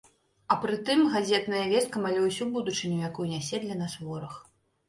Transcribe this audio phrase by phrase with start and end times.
[0.53, 4.33] А прытым, газетная вестка малюе ўсю будучыню, якую нясе для нас вораг.